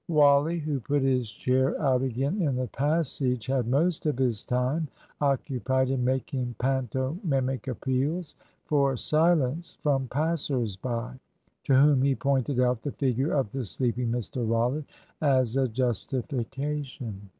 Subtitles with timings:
[0.07, 4.87] Wally, who put his chair out again in the passage, had most of his time
[5.21, 8.33] occupied in making pantomimic appeals
[8.65, 11.19] for silence from passers by,
[11.65, 14.85] to whom he pointed out the figure of the sleeping Mr Rollitt
[15.21, 17.29] as a justification.